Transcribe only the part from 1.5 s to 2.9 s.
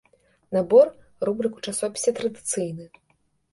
у часопісе традыцыйны.